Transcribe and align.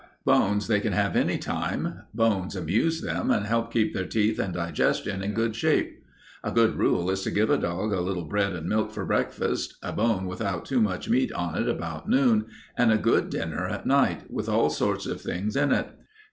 Bones 0.25 0.65
they 0.65 0.79
can 0.79 0.93
have 0.93 1.15
any 1.15 1.37
time. 1.37 1.99
Bones 2.11 2.55
amuse 2.55 3.05
'em 3.05 3.29
and 3.29 3.45
help 3.45 3.71
keep 3.71 3.93
their 3.93 4.07
teeth 4.07 4.39
and 4.39 4.51
digestion 4.51 5.21
in 5.21 5.33
good 5.35 5.55
shape. 5.55 6.03
A 6.43 6.51
good 6.51 6.75
rule 6.75 7.11
is 7.11 7.21
to 7.21 7.29
give 7.29 7.51
a 7.51 7.57
dog 7.59 7.93
a 7.93 8.01
little 8.01 8.25
bread 8.25 8.53
and 8.55 8.67
milk 8.67 8.89
for 8.91 9.05
breakfast, 9.05 9.75
a 9.83 9.93
bone 9.93 10.25
without 10.25 10.65
too 10.65 10.81
much 10.81 11.07
meat 11.07 11.31
on 11.33 11.55
it 11.55 11.69
about 11.69 12.09
noon, 12.09 12.47
and 12.75 12.91
a 12.91 12.97
good 12.97 13.29
dinner 13.29 13.67
at 13.67 13.85
night, 13.85 14.23
with 14.31 14.49
all 14.49 14.71
sorts 14.71 15.05
of 15.05 15.21
things 15.21 15.55
in 15.55 15.71
it. 15.71 15.89